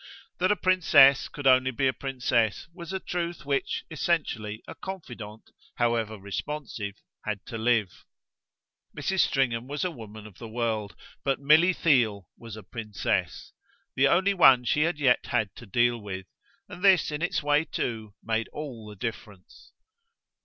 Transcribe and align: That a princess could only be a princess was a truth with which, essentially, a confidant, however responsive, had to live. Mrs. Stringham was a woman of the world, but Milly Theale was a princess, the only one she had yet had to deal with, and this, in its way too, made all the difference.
That 0.39 0.51
a 0.51 0.55
princess 0.55 1.27
could 1.29 1.45
only 1.45 1.69
be 1.69 1.85
a 1.85 1.93
princess 1.93 2.67
was 2.73 2.91
a 2.91 2.99
truth 2.99 3.41
with 3.45 3.61
which, 3.61 3.85
essentially, 3.91 4.63
a 4.67 4.73
confidant, 4.73 5.51
however 5.75 6.17
responsive, 6.17 6.95
had 7.23 7.45
to 7.45 7.59
live. 7.59 8.03
Mrs. 8.97 9.19
Stringham 9.19 9.67
was 9.67 9.85
a 9.85 9.91
woman 9.91 10.25
of 10.25 10.39
the 10.39 10.47
world, 10.49 10.95
but 11.23 11.39
Milly 11.39 11.71
Theale 11.71 12.27
was 12.35 12.57
a 12.57 12.63
princess, 12.63 13.53
the 13.95 14.07
only 14.07 14.33
one 14.33 14.63
she 14.65 14.81
had 14.81 14.97
yet 14.97 15.27
had 15.27 15.53
to 15.57 15.67
deal 15.67 15.99
with, 16.01 16.25
and 16.67 16.83
this, 16.83 17.11
in 17.11 17.21
its 17.21 17.43
way 17.43 17.63
too, 17.63 18.15
made 18.23 18.47
all 18.47 18.89
the 18.89 18.95
difference. 18.95 19.71